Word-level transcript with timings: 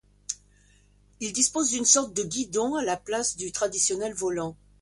Il 1.19 1.31
dispose 1.31 1.69
d'une 1.69 1.85
sorte 1.85 2.11
de 2.15 2.23
guidon 2.23 2.73
à 2.73 2.83
la 2.83 2.97
place 2.97 3.35
du 3.37 3.51
traditionnel 3.51 4.15
volant. 4.15 4.57